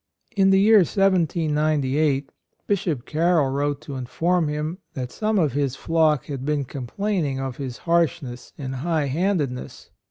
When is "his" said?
5.53-5.75, 7.57-7.77